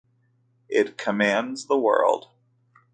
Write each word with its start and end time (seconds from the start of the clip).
It 0.67 0.97
commands 0.97 1.67
the 1.67 1.77
world. 1.77 2.29